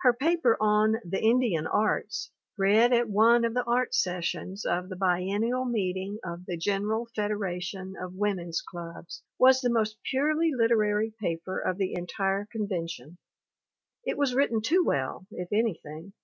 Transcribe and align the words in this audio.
Her 0.00 0.14
paper 0.14 0.56
on 0.60 0.96
The 1.04 1.20
Indian 1.20 1.66
Arts 1.66 2.30
read 2.56 2.90
at 2.94 3.10
one 3.10 3.44
of 3.44 3.52
the 3.52 3.64
art 3.64 3.94
sessions 3.94 4.64
of 4.64 4.88
the 4.88 4.96
biennial 4.96 5.66
meeting 5.66 6.18
of 6.24 6.46
the 6.46 6.56
General 6.56 7.06
Federation 7.14 7.94
of 8.00 8.14
Women's 8.14 8.62
Clubs 8.62 9.24
was 9.38 9.60
the 9.60 9.68
most 9.68 9.98
purely 10.10 10.54
literary 10.54 11.12
paper 11.20 11.58
of 11.58 11.76
the 11.76 11.92
entire 11.96 12.48
con 12.50 12.66
vention. 12.66 13.18
It 14.06 14.16
was 14.16 14.34
written 14.34 14.62
too 14.62 14.82
well, 14.86 15.26
if 15.30 15.52
anything. 15.52 16.14